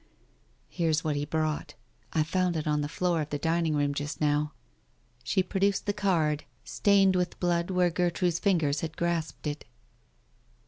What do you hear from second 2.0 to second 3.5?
I found it on the floor of the